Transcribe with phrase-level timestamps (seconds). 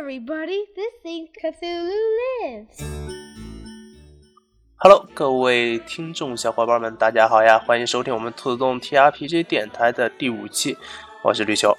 [0.00, 1.28] everybody, this is
[4.76, 7.58] Hello，各位听众小伙伴们，大家好呀！
[7.58, 10.78] 欢迎收听我们兔子洞 TRPG 电台的第五期，
[11.22, 11.76] 我是绿球。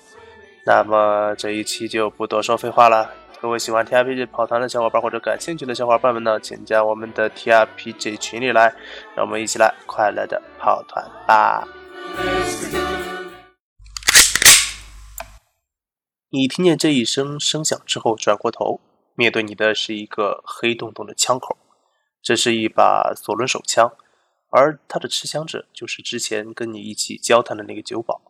[0.68, 3.12] 那么这一期就不多说废话了，
[3.42, 8.72] 各位喜欢 TRPG 跑团的小伙伴或者感兴趣的小伙伴们呢，请加我们的 TRPG 群里来，
[9.16, 11.68] 让我们一起来快乐的跑团吧！
[16.34, 18.80] 你听见这一声声响之后，转过头，
[19.16, 21.58] 面对你的是一个黑洞洞的枪口。
[22.22, 23.92] 这是一把左轮手枪，
[24.50, 28.22] 而它的持枪者就是之前跟你一起交谈的那个酒保。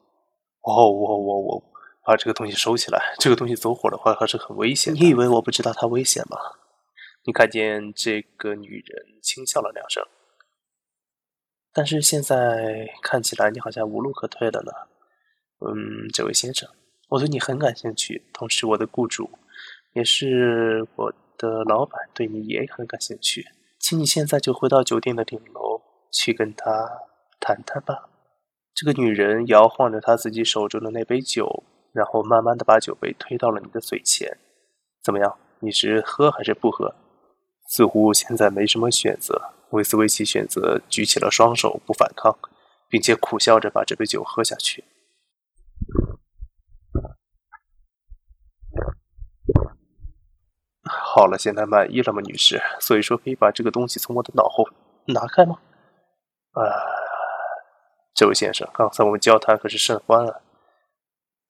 [0.62, 1.64] 哦，我我我
[2.04, 4.96] 把这个东西收起来，这个东西走火的话还是很危险。
[4.96, 6.38] 你以为我不知道它危险吗？
[7.26, 10.04] 你看见这个女人轻笑了两声，
[11.72, 14.72] 但是现在看起来你好像无路可退了呢。
[15.60, 16.68] 嗯，这位先生，
[17.12, 19.30] 我对你很感兴趣，同时我的雇主
[19.92, 23.48] 也是我的老板，对你也很感兴趣。
[23.78, 26.90] 请你现在就回到酒店的顶楼去跟他
[27.38, 28.08] 谈谈吧。
[28.74, 34.38] 这个女人摇晃着她自己手中的那杯酒，然后慢慢的把酒杯推到了你的嘴前。
[35.04, 35.38] 怎么样？
[35.60, 36.96] 你是喝还是不喝？
[37.68, 39.52] 似乎现在没什么选择。
[39.72, 42.38] 威斯维奇选择举起了双手，不反抗，
[42.88, 44.86] 并且苦笑着把这杯酒喝下去。
[50.84, 52.62] 好了，现在满意了吗，女士？
[52.80, 54.68] 所以说可以把这个东西从我的脑后
[55.08, 55.60] 拿开吗？
[56.54, 56.62] 啊，
[58.14, 60.42] 这位先生，刚才我们交谈可是甚欢啊。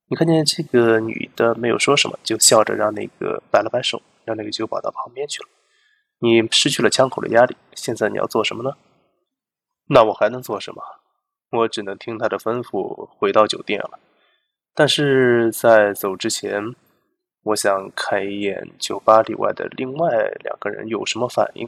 [0.10, 5.50] 你看见这个女的没有说什么，就笑着让那个摆了摆手，让那个酒保到旁边去了。
[6.20, 8.76] 你失去了枪口的压力，现在你要做什么呢？
[9.90, 10.84] 那我还能做什么？
[11.52, 14.00] 我只能听他的吩咐回到酒店了。
[14.76, 16.76] 但是在走之前。
[17.44, 21.68] 我想看一眼酒吧里外的另外两个人有什么反应。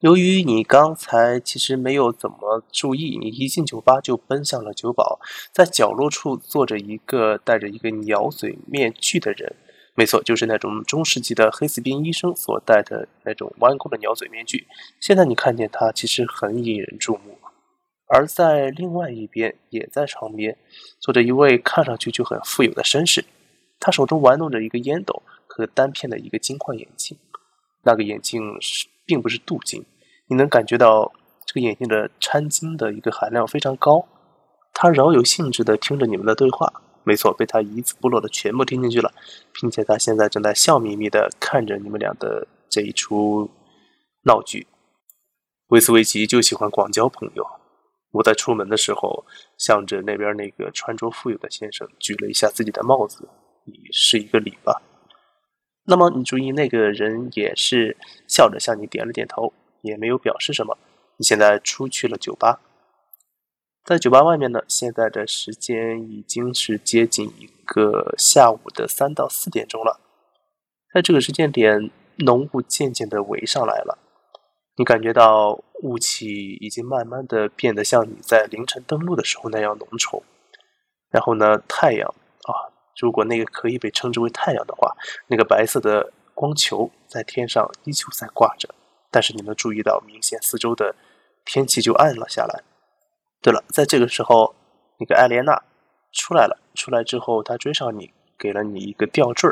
[0.00, 5.20] 由于你刚才其实没有怎么注意，你一进酒吧就奔向了酒保，
[5.52, 9.54] 在角落处坐着一个戴着一个鸟嘴面具的人。
[9.94, 14.66] 没错，就是那种中世纪的黑死病医生所戴的那种弯弓的鸟嘴面具。
[15.00, 17.38] 现在你看见他，其实很引人注目。
[18.06, 20.56] 而在另外一边，也在床边
[20.98, 23.24] 坐着一位看上去就很富有的绅士。
[23.80, 27.18] 他手中玩弄着一个烟斗和单片的一个金框眼镜，
[27.82, 29.84] 那个眼镜是并不是镀金，
[30.28, 31.10] 你能感觉到
[31.46, 34.06] 这个眼镜的掺金的一个含量非常高。
[34.72, 36.72] 他饶有兴致地听着你们的对话，
[37.04, 39.12] 没错，被他一字不漏的全部听进去了，
[39.52, 43.50] 并且他现在正在笑眯眯地看着你们俩的这一出
[44.24, 44.66] 闹剧。
[45.68, 47.46] 维斯维奇就喜欢广交朋友。
[48.12, 49.24] 我在出门的时候，
[49.56, 53.28] 向着那边那个穿着富有的先生举了一下自己的帽子。
[53.70, 54.82] 你是一个礼吧？
[55.86, 57.96] 那么你注意，那个人也是
[58.28, 60.76] 笑着向你点了点头，也没有表示什么。
[61.16, 62.60] 你现在出去了酒吧，
[63.84, 70.00] 在酒吧外面呢，现在的时间已经是接近一个下午的三到四点钟了。
[70.94, 73.98] 在这个时间点，浓雾渐渐的围上来了，
[74.76, 80.22] 你感觉到雾气已经慢慢的变得像你在凌晨登陆的时候那样浓稠。
[81.10, 82.14] 然后呢，太阳。
[82.98, 84.96] 如果那个可以被称之为太阳的话，
[85.26, 88.68] 那个白色的光球在天上依旧在挂着，
[89.10, 90.94] 但是你能注意到，明显四周的
[91.44, 92.62] 天气就暗了下来。
[93.42, 94.54] 对了，在这个时候，
[94.98, 95.62] 那个艾莲娜
[96.12, 96.58] 出来了。
[96.74, 99.50] 出来之后，她追上你，给了你一个吊坠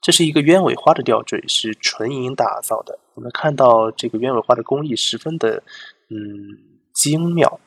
[0.00, 2.98] 这是一个鸢尾花的吊坠，是纯银打造的。
[3.14, 5.62] 我们看到这个鸢尾花的工艺十分的
[6.08, 6.16] 嗯
[6.94, 7.60] 精妙。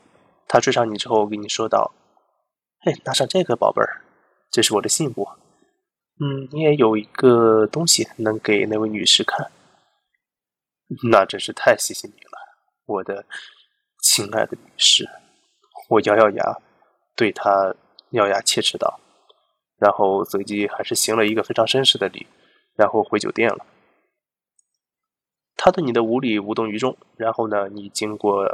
[0.48, 1.92] 她追上你之后，跟你说道
[2.84, 4.02] ：“嘿，拿上这个，宝贝儿。”
[4.52, 5.28] 这是我的信物，
[6.20, 9.50] 嗯，你也有一个东西能给那位女士看，
[11.10, 12.38] 那真是太谢谢你了，
[12.86, 13.26] 我的
[14.02, 15.10] 亲爱的女士。
[15.88, 16.58] 我咬咬牙，
[17.16, 17.74] 对她
[18.12, 19.00] 咬牙切齿道，
[19.78, 22.28] 然后随即还是行了一个非常绅士的礼，
[22.76, 23.66] 然后回酒店了。
[25.56, 28.46] 他对你的无礼无动于衷，然后呢，你经过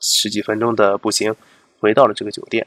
[0.00, 1.34] 十几分钟的步行，
[1.78, 2.66] 回到了这个酒店。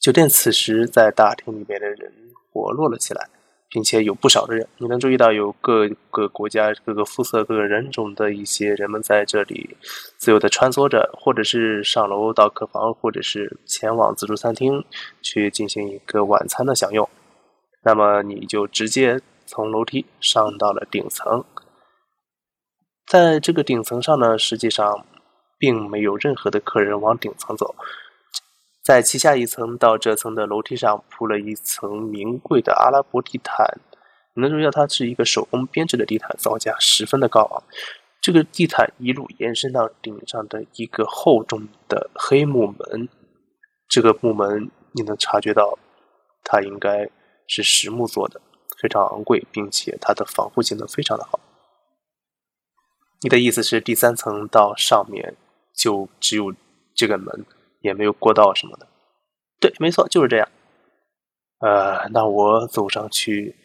[0.00, 2.10] 酒店此时在大厅里面的人
[2.50, 3.28] 活络了起来，
[3.68, 9.76] 并且有不少的人，你能注意到有各个国家、各个肤色、各个人种的一些人们在这里
[10.16, 14.82] 自由的穿梭着，或者是上楼到客房，或者是前往自助餐厅
[15.20, 17.06] 去进行一个晚餐的享用。
[17.84, 21.44] 那么你就直接从楼梯上到了顶层，
[23.06, 25.04] 在这个顶层上呢，实际上
[25.58, 27.74] 并没有任何的客人往顶层走。
[28.90, 33.78] 在其下一层到这层的楼梯上铺了一层名贵的阿拉伯地毯，
[34.34, 37.62] 你能注意到它是一个手工编织的地毯，造价十分的高昂。
[38.20, 43.08] 这个地毯一路延伸到顶上的一个厚重的黑木门，
[43.88, 45.78] 这个木门你能察觉到，
[46.42, 47.08] 它应该
[47.46, 48.40] 是实木做的，
[48.82, 51.38] 非常昂贵，并且它的防护性能非常的好。
[53.20, 55.36] 你的意思是第三层到上面
[55.72, 56.52] 就只有
[56.92, 57.46] 这个门，
[57.80, 58.86] 也没有过道什么的？
[59.58, 60.48] 对，没错，就是这样。
[61.58, 63.56] 呃，那我走上去，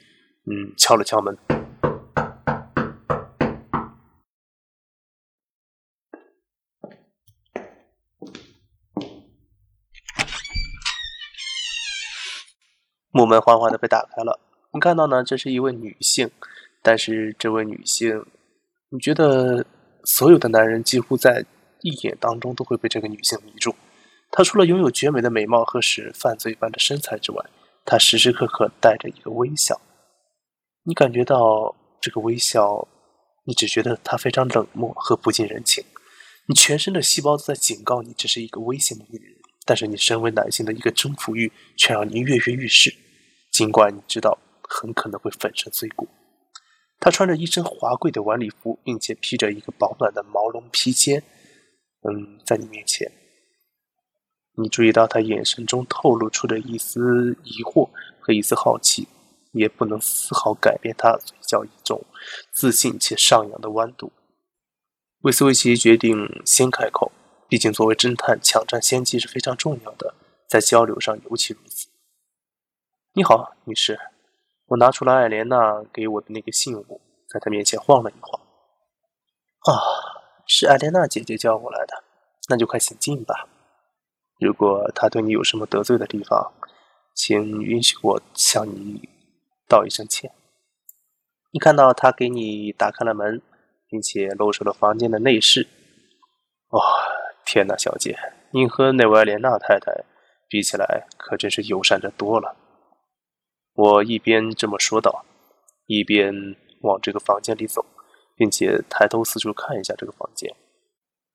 [0.46, 1.38] 嗯，敲了敲门。
[13.12, 14.42] 木门缓缓的被打开了，
[14.74, 16.30] 你看到呢，这是一位女性，
[16.82, 18.26] 但是这位女性，
[18.90, 19.66] 你觉得
[20.04, 21.46] 所有的男人几乎在
[21.80, 23.74] 一眼当中都会被这个女性迷住。
[24.38, 27.46] 她除了拥有绝美的美貌和使人犯罪般的身材之外，
[27.86, 29.80] 她时时刻刻带着一个微笑。
[30.84, 32.86] 你感觉到这个微笑，
[33.46, 35.86] 你只觉得她非常冷漠和不近人情。
[36.50, 39.38] 你全身的细胞都在警告你，这是一个危险的女人。
[39.64, 42.94] 但是你身为男性的一个征服欲，却让你跃跃欲试。
[43.54, 46.10] 尽管你知道很可能会粉身碎骨，
[47.00, 51.24] 他穿着一身华贵的晚礼服，并且披着一个保暖的毛绒披肩。
[52.02, 53.10] 嗯，在你面前，
[54.58, 59.08] 你注意到他眼神中透露出的一丝疑惑和一丝好奇，
[59.52, 62.04] 也不能丝毫改变他嘴角一种
[62.54, 64.12] 自信且上扬的弯度。
[65.22, 67.12] 威斯维奇决定先开口，
[67.50, 70.14] 毕竟作为侦探，抢占先机是非常重要的，
[70.48, 71.88] 在交流上尤其如此。
[73.14, 74.00] 你好，女士。
[74.68, 78.42] 我拿出了艾莲娜给我的那个信物，在她面前晃了一晃。
[79.62, 79.74] 啊，
[80.48, 82.04] 是艾莲娜姐姐叫我来的，
[82.50, 83.48] 那就快请进吧。
[84.40, 86.52] 如果他对你有什么得罪的地方，
[87.14, 89.08] 请允许我向你
[89.68, 90.32] 道一声歉。
[91.52, 93.42] 你看到他给你打开了门，
[93.88, 95.68] 并且露出了房间的内饰。
[96.72, 96.82] 哇，
[97.46, 98.18] 天哪，小姐，
[98.52, 100.04] 你和那位艾莲娜太太
[100.50, 102.58] 比起来，可真是友善的多了。
[103.74, 105.24] 我一边这么说道，
[105.86, 107.86] 一边往这个房间里走，
[108.36, 110.54] 并且抬头四处看一下这个房间。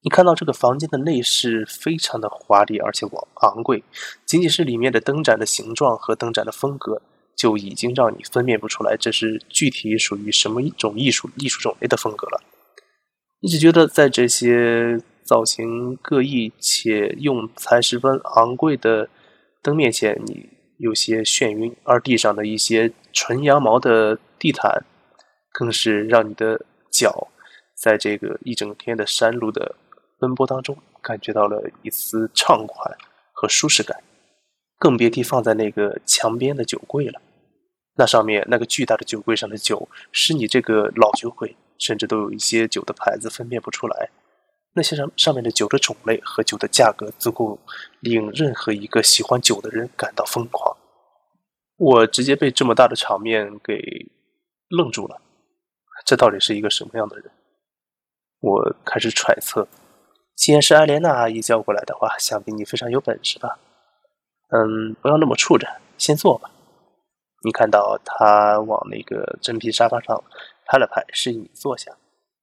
[0.02, 3.82] 你看到这个房间的内饰非常的华丽，而且昂昂贵，
[4.24, 7.02] 仅仅是里面的灯盏的形状和灯盏的风格，
[7.36, 12.40] 就已经让你分辨不出来这是具体属于什么一种艺术艺术种类的风格了。
[13.40, 19.08] 你只觉得在这些造型各异且用材十分昂贵的
[19.62, 20.48] 灯面前，你。
[20.80, 24.82] 有些眩晕，而地上的一些纯羊毛的地毯，
[25.52, 27.28] 更是让你的脚
[27.76, 29.74] 在这个一整天的山路的
[30.20, 32.94] 奔波当中，感觉到了一丝畅快
[33.32, 34.02] 和舒适感。
[34.78, 37.20] 更别提放在那个墙边的酒柜了，
[37.96, 44.10] 那上面那个巨大的酒柜上的酒，使你这个老酒鬼甚至都有一些酒的牌子分辨不出来。
[44.72, 47.58] 那些上上面的酒的种类和酒的价格，足够
[48.00, 50.76] 令任何一个喜欢酒的人感到疯狂。
[51.76, 53.82] 我直接被这么大的场面给
[54.68, 55.20] 愣住了，
[56.06, 57.30] 这到底是一个什么样的人？
[58.40, 59.66] 我开始揣测，
[60.40, 63.58] 既然是艾莲娜阿姨叫过来的话，想必你非常有本事吧？
[64.48, 66.50] 嗯，不要那么处着，先坐吧。
[67.44, 70.24] 你看到他往那个真皮沙发上
[70.64, 71.94] 拍了拍，示意你坐下。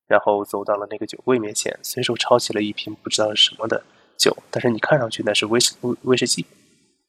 [0.05, 3.83] 然后走到了那个酒柜面前，随手抄起了一瓶不知道是什么的
[4.15, 6.45] 酒，但是你看上去那是威士威威士忌。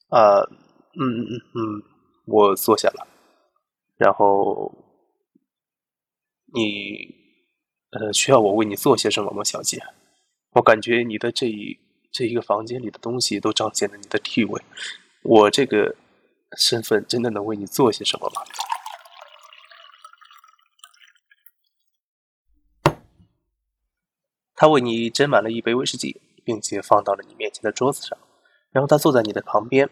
[0.08, 1.82] 啊，嗯嗯嗯嗯，
[2.24, 3.06] 我坐下了。
[3.98, 4.72] 然后
[6.54, 7.14] 你
[7.90, 9.82] 呃需要我为你做些什么吗，小姐？
[10.58, 11.78] 我感觉你的这一
[12.10, 14.60] 这一个房间里的东西都彰显了你的地位。
[15.22, 15.94] 我这个
[16.56, 18.42] 身份真的能为你做些什么吗？
[24.56, 28.18] 他为你斟满了一杯威士忌，并且放到了你面前的桌子上。
[28.72, 29.88] 然后他坐在你的旁边，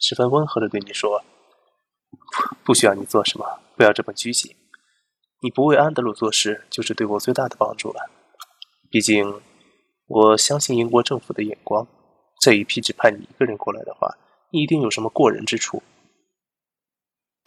[0.00, 1.22] 十分温和的对你说
[2.64, 4.56] ：“不需要你做什么，不要这么拘谨。
[5.42, 8.10] 你不为安德鲁做事，就是对我最大的帮助了。
[8.90, 9.42] 毕竟，
[10.08, 11.86] 我相信英国政府的眼光。
[12.40, 14.16] 这一批只派你一个人过来的话，
[14.50, 15.82] 一定有什么过人之处。”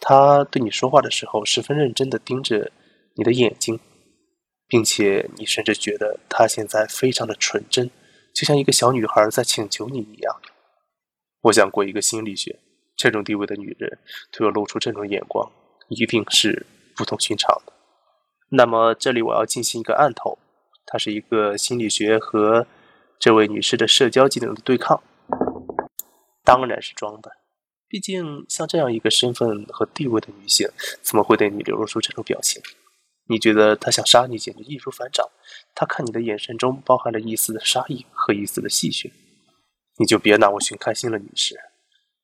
[0.00, 2.72] 他对你说话的时候，十分认真的盯着
[3.16, 3.78] 你的眼睛。
[4.68, 7.90] 并且你甚至觉得他现在非常的纯真，
[8.34, 10.40] 就像一个小女孩在请求你一样。
[11.42, 12.58] 我想过一个心理学，
[12.96, 13.98] 这种地位的女人
[14.30, 15.46] 对我露出这种眼光，
[15.90, 16.64] 一定是
[16.96, 17.72] 不同寻常的。
[18.48, 20.38] 那么这里我要进行一个案头，
[20.92, 22.66] 它是一个心理学和
[23.18, 25.02] 这位女士的社交技能的对抗，
[26.44, 27.32] 当然是装的。
[27.88, 30.68] 毕竟像这样一个身份和地位的女性，
[31.00, 32.60] 怎么会对你流露出这种表情？
[33.28, 35.26] 你觉得她想杀你，简直易如反掌。
[35.74, 39.10] 她看你的眼神中包含着一丝的杀意和一丝的戏谑。
[39.96, 41.58] 你就别拿我寻开心了，女士。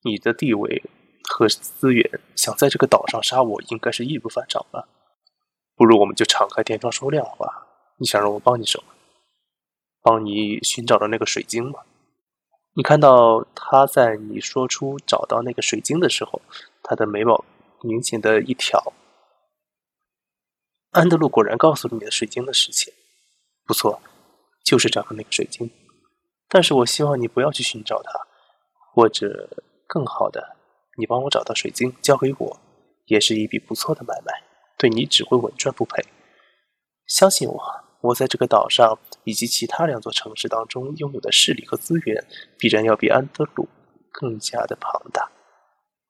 [0.03, 0.83] 你的地位
[1.31, 4.87] 和资源，想在这个岛上杀我，应该是易如反掌了。
[5.75, 7.68] 不如我们就敞开天窗说亮话。
[7.99, 8.85] 你想让我帮你什么？
[10.01, 11.81] 帮你寻找到那个水晶吗？
[12.75, 16.41] 你看到他在你说出找到那个水晶的时候，
[16.83, 17.45] 他的眉毛
[17.83, 18.93] 明显的一挑。
[20.93, 22.95] 安德鲁果然告诉了你的水晶的事情，
[23.67, 24.01] 不错，
[24.65, 25.71] 就是找到那个水晶。
[26.49, 28.27] 但是我希望你不要去寻找它，
[28.95, 29.51] 或者
[29.87, 30.57] 更好的，
[30.97, 32.61] 你帮我找到水晶交给我，
[33.07, 34.45] 也是一笔不错的买卖，
[34.79, 36.05] 对你只会稳赚不赔。
[37.07, 42.25] 相信我，我在这个岛上以及其他两座城市当中拥有的势力和资源，
[42.59, 43.69] 必然要比安德鲁
[44.13, 45.31] 更加的庞大。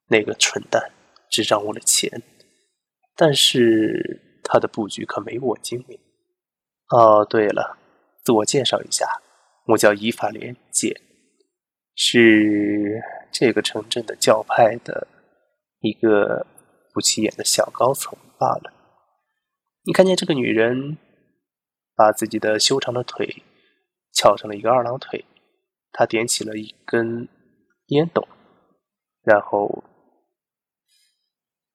[0.08, 0.90] 那个蠢蛋
[1.30, 2.22] 只掌握了钱，
[3.16, 5.98] 但是他的布局可没我精明。
[6.90, 7.78] 哦，对了，
[8.24, 9.06] 自我介绍一下。
[9.66, 10.98] 我叫伊法连简，
[11.94, 15.06] 是这个城镇的教派的
[15.80, 16.46] 一个
[16.94, 18.72] 不起眼的小高层罢了。
[19.84, 20.96] 你看见这个女人
[21.98, 23.42] 把自己的修长的腿
[24.12, 25.24] 翘成了一个二郎腿，
[25.90, 27.28] 他点起了一根
[27.86, 28.28] 烟斗，
[29.24, 29.82] 然后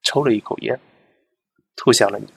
[0.02, 0.80] 抽了一口烟，
[1.76, 2.32] 吐向了你。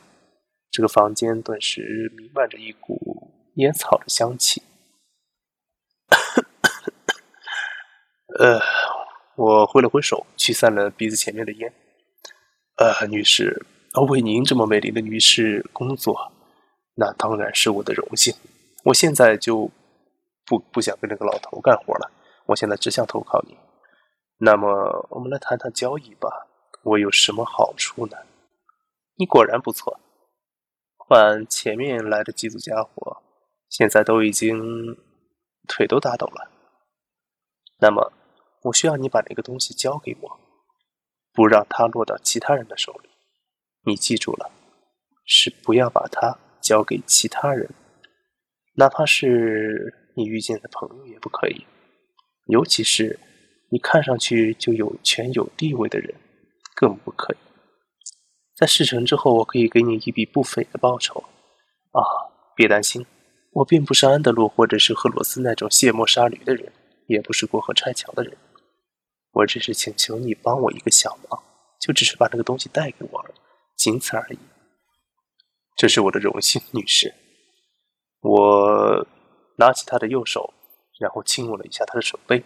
[0.69, 4.61] 这个房间顿时弥漫着一股烟草的香气。
[8.37, 8.59] 呃，
[9.37, 11.73] 我挥了挥手，驱散了鼻子前面的烟。
[12.75, 13.65] 呃，女士，
[14.09, 16.33] 为您这么美丽的女士工作，
[16.97, 18.33] 那当然是我的荣幸。
[18.83, 19.71] 我现在就
[20.45, 22.11] 不不想跟这个老头干活了，
[22.47, 23.57] 我现在只想投靠你。
[24.39, 26.47] 那么，我们来谈谈交易吧。
[26.83, 28.17] 我有什么好处呢？
[29.15, 29.99] 你果然不错，
[30.97, 33.21] 换前面来的几组家伙，
[33.69, 34.97] 现在都已经
[35.67, 36.49] 腿都打抖了。
[37.79, 38.11] 那么。
[38.63, 40.39] 我需要你把那个东西交给我，
[41.31, 43.09] 不让它落到其他人的手里。
[43.83, 44.51] 你记住了，
[45.25, 46.37] 是不要把它
[46.67, 47.69] 交给其他人，
[48.75, 51.65] 哪怕是你遇见的朋友也不可以。
[52.47, 53.17] 尤其是
[53.71, 56.13] 你看上去就有权有地位的人，
[56.75, 57.37] 更不可以。
[58.53, 61.23] 在事成之后，我可以给你一笔不菲的报酬。
[61.91, 62.03] 啊，
[62.53, 63.05] 别担心，
[63.53, 66.73] 我并不是安德鲁或者是赫罗斯那种卸磨杀驴的人，
[67.07, 68.35] 也不是过河拆桥的人。
[69.31, 71.41] 我只是请求你帮我一个小忙，
[71.79, 73.29] 就只是把那个东西带给我了，
[73.77, 74.39] 仅此而已。
[75.77, 77.13] 这是我的荣幸， 女士。
[78.21, 79.07] 我
[79.57, 80.53] 拿起他的右手，
[80.99, 82.43] 然后亲吻了一下他的手背。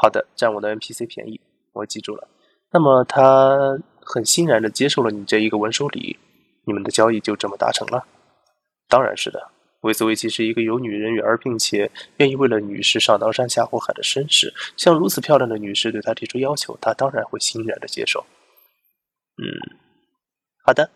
[0.00, 1.40] 好的，占我的 NPC 便宜，
[1.72, 2.28] 我记住了。
[2.72, 6.16] 那么他很欣然的接受了你这一个文手礼，
[6.66, 8.06] 你们的交易就这么达成了？
[8.88, 9.50] 当然是的。
[9.82, 14.52] 维斯维奇是一个有女人缘，并且愿意为了女士上刀山下火海的绅士。
[14.76, 18.24] 像如此漂亮的女士对他提出要求，他当然会欣然的接受。
[19.36, 19.46] 嗯，
[20.64, 20.90] 好的。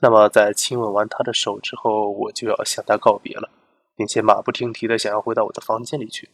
[0.00, 3.50] 那么在亲吻完他的手之后，我就要向他告别了，
[3.96, 6.28] 并且马不停蹄的想要回到我的房间里去。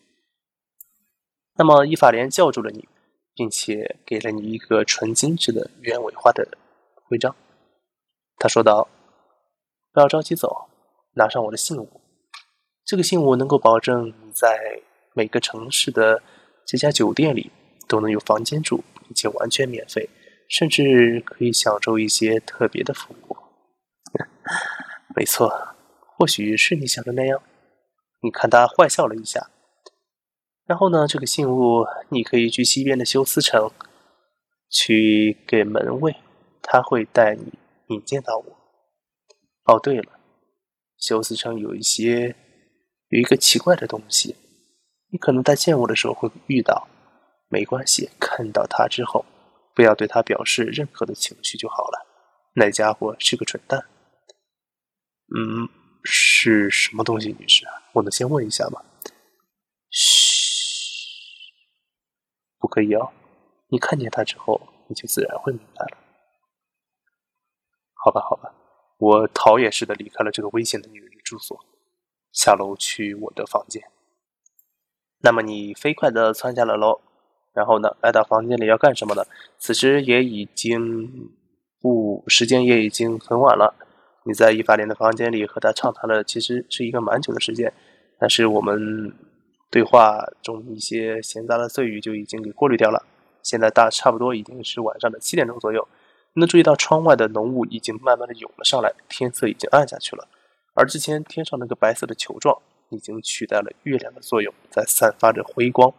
[1.57, 2.89] 那么伊法莲叫住了你，
[3.35, 6.47] 并且给了你一个纯金质的鸢尾花的
[7.09, 7.35] 徽章。
[8.39, 8.89] 他说道
[9.93, 10.69] ：“不要着急走。”
[11.19, 11.89] 拿上我的信物，
[12.85, 14.83] 这个信物能够保证你在
[15.15, 16.23] 每个城市的
[16.67, 17.51] 这家酒店里
[17.89, 20.11] 都能有房间住，并且完全免费，
[20.47, 23.37] 甚至可以享受一些特别的服务。
[25.15, 25.75] 没错，
[26.17, 27.43] 或许是你想的那样。
[28.23, 29.51] 你看他坏笑了一下。
[30.67, 33.71] 然后呢，这个信物你可以去西边的休斯城
[34.69, 36.17] 去给门卫，
[36.63, 37.53] 他会带你
[37.89, 38.45] 引荐到我。
[39.65, 40.13] 哦，对了。
[40.99, 42.35] 休斯城有一些
[43.11, 44.37] 有一个奇怪的东西，
[45.13, 46.89] 你可能在见我的时候会遇到。
[47.49, 49.25] 没关系，看到他之后，
[49.73, 52.07] 不要对他表示任何的情绪就好了。
[52.55, 53.85] 那家伙是个蠢蛋。
[55.35, 55.69] 嗯，
[56.05, 57.67] 是什么东西，女士？
[57.95, 58.81] 我能先问一下吗？
[59.91, 61.51] 嘘，
[62.59, 63.11] 不可以哦。
[63.69, 65.99] 你看见他之后，你就自然会明白了。
[67.95, 68.53] 好吧，好吧。
[68.99, 71.59] 我逃也似的离开了这个危险的女人的住所，
[72.33, 73.83] 下楼去我的房间。
[75.23, 77.01] 那么你飞快的窜下了楼，
[77.53, 79.27] 然后呢，来到房间里要干什么呢？
[79.59, 81.31] 此时也已经
[81.81, 83.75] 不，时间也已经很晚了。
[84.27, 87.73] 你在伊法莲的房间里和他畅谈了，其实是一个蛮久的时间，
[88.19, 89.15] 但是我们
[89.71, 93.05] 对话中一些闲杂的碎语就已经给过滤掉了。
[93.45, 95.87] 现在大差不多已经是晚上的七点钟左右。
[96.35, 100.27] 你能注意到窗外的浓雾已经慢慢的涌了上来，天色已经暗下去了。
[100.75, 102.59] 而之前天上那个白色的球状
[102.91, 105.95] 已经取代了月亮的作用，在散发着辉光，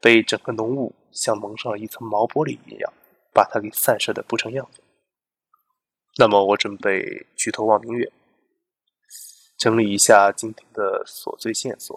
[0.00, 2.92] 被整个浓雾像蒙上了一层毛玻璃一样，
[3.32, 4.80] 把它给散射的不成样子。
[6.20, 8.10] 那么我准备举头望明月，
[9.56, 11.96] 整理一下今天的琐碎线索。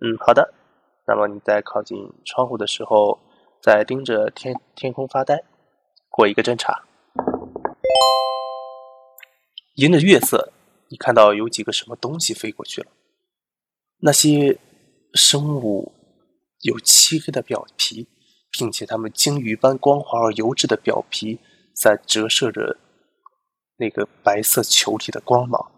[0.00, 0.52] 嗯，好的。
[1.06, 3.20] 那么你在靠近窗户的时候，
[3.62, 5.44] 在盯着天天空发呆。
[6.08, 6.84] 过一个侦查，
[9.76, 10.52] 沿着月色，
[10.88, 12.88] 你看到有几个什么东西飞过去了？
[13.98, 14.58] 那些
[15.12, 15.92] 生物
[16.62, 18.08] 有漆黑的表皮，
[18.50, 21.38] 并且它们鲸鱼般光滑而油质的表皮
[21.74, 22.78] 在折射着
[23.76, 25.70] 那个白色球体的光芒。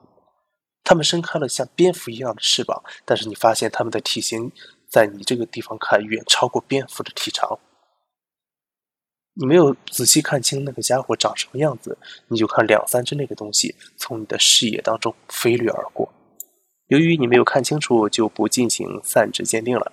[0.85, 4.53] 它们伸开了像蝙蝠一样的翅膀，但是你发现它们的体型
[4.89, 7.59] 在你这个地方看远超过蝙蝠的体长。
[9.39, 11.99] 你没有仔细看清那个家伙长什么样子，
[12.29, 16.11] 你就看两三只那个东西从你的视野当中飞掠而过。
[16.87, 19.93] 由于你没有看清楚，就不进行散值鉴定了。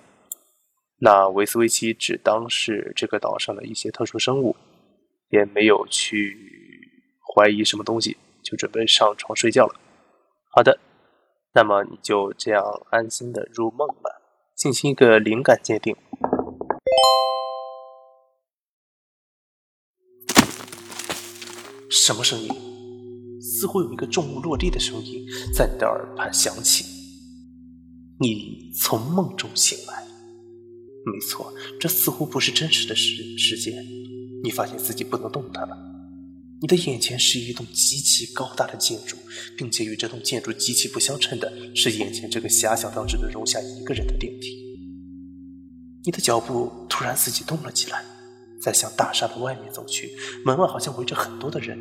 [1.00, 4.56] 那维斯维奇只当是这个岛上的一些特殊生物，
[5.34, 6.38] 也没有去
[7.34, 9.74] 怀疑什么东西，就准备上床睡觉了。
[10.52, 10.78] 好的，
[11.54, 14.22] 那么你就这样安心的入梦吧，
[14.54, 15.96] 进行一个灵感鉴定。
[21.90, 22.48] 什么声音？
[23.40, 26.84] 似乎有一个重物落地的声音在你的耳畔响起。
[28.20, 30.06] 你从梦中醒来，
[31.04, 33.72] 没错，这似乎不是真实的世世界。
[34.44, 35.74] 你发现自己不能动弹了。
[36.60, 39.16] 你的眼前是一栋极其高大的建筑，
[39.56, 44.78] 并且与这栋建筑极其不相称的是，眼前这个狭小到只能容下一个人的电梯。
[46.04, 48.04] 你的脚步突然自己动了起来。
[48.60, 50.10] 在向大厦的外面走去，
[50.42, 51.78] 门外好像围着很多的人。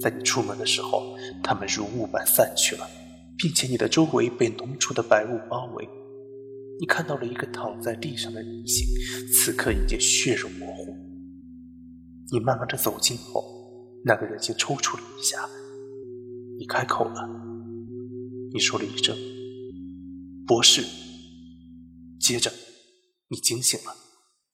[0.00, 2.88] 在你出门的时候，他们如雾般散去了，
[3.36, 5.88] 并且你的周围被浓稠的白雾包围。
[6.78, 8.86] 你看到了一个躺在地上的人形，
[9.32, 10.67] 此刻已经血肉模糊。
[12.30, 13.42] 你慢慢的走近后，
[14.04, 15.48] 那个人竟抽搐了一下，
[16.58, 17.26] 你开口了，
[18.52, 19.16] 你说了一声
[20.46, 20.84] “博士”，
[22.20, 22.52] 接着
[23.28, 23.96] 你惊醒了。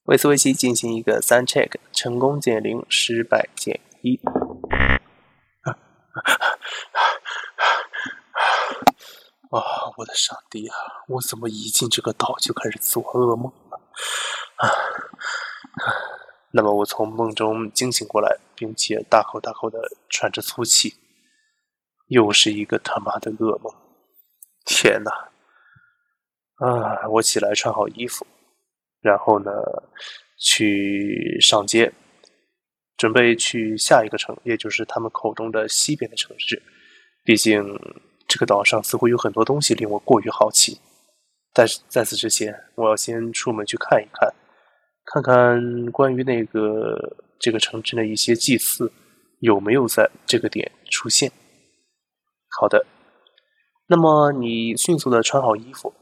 [0.04, 4.20] 维斯维奇进行一个三 check，成功减零，失败减一。
[5.64, 5.74] 啊！
[9.96, 10.76] 我的上帝啊！
[11.08, 13.80] 我怎么一进这个岛就开始做噩梦了？
[14.56, 14.70] 啊！
[16.56, 20.94] 那么我从梦中惊醒过来，并且大口大口的喘着粗气，
[22.06, 23.74] 又是一个他妈的噩梦！
[24.64, 25.10] 天哪！
[26.64, 27.08] 啊！
[27.08, 28.24] 我起来穿好衣服。
[29.00, 29.50] 然后呢，
[30.38, 31.92] 去上街，
[32.96, 36.62] 准备去下一个城，也就是他们口中的西边的城市。
[37.24, 37.64] 毕竟
[38.28, 40.80] 这个岛上似乎有很多东西令我过于好奇。
[41.52, 44.32] 但是在此之前，我要先出门去看一看，
[45.04, 48.92] 看看关于那个这个城镇的一些祭祀
[49.40, 51.30] 有没有在这个点出现。
[52.60, 52.86] 好的，
[53.88, 55.92] 那么你迅速的穿好衣服。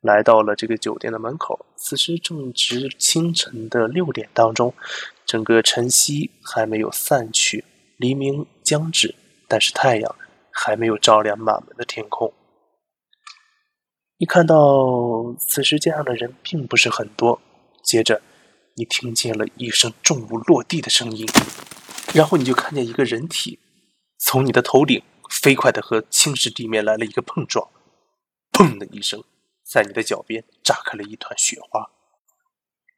[0.00, 4.74] 来到了这个酒店的门口，此时正值清晨的六点当中，
[5.24, 7.64] 整个晨曦还没有散去，
[7.98, 9.14] 黎明将至，
[9.46, 10.16] 但是太阳
[10.50, 12.34] 还没有照亮满门的天空。
[14.18, 17.40] 你看到此时街上的人并不是很多，
[17.84, 18.20] 接着
[18.74, 21.26] 你听见了一声重物落地的声音，
[22.14, 23.58] 然后你就看见一个人体
[24.18, 27.68] 从你的头顶飞快的和青石地面来了一个碰撞，
[28.52, 29.22] 砰的一声。
[29.62, 31.88] 在你的脚边炸开了一团雪花，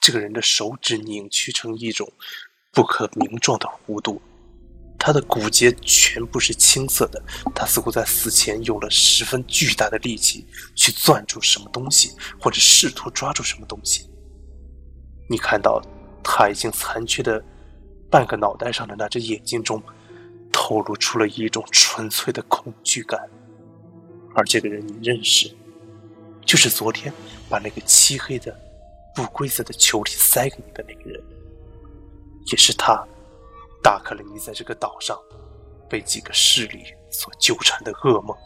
[0.01, 2.13] 这个人的手指拧曲成一种
[2.73, 4.21] 不可名状的弧度，
[4.99, 7.23] 他的骨节全部是青色的，
[7.55, 14.09] 他似乎在死前用了十分巨大的力气去攥住什么东西，或者试图抓住什么东西。
[15.29, 15.81] 你看到
[16.23, 17.43] 他已经残缺的
[18.11, 19.83] 半个脑袋上的那只眼睛中，
[20.53, 23.21] 透露出了一种纯粹的恐惧感，
[24.35, 25.51] 而这个人你认识。
[26.45, 27.13] 就是昨天
[27.49, 28.55] 把那个漆黑的、
[29.15, 31.23] 不规则的球体塞给你的那个人，
[32.53, 33.03] 也是他
[33.83, 35.19] 打开了你在这个岛上
[35.89, 38.37] 被几个势力所纠缠的噩梦。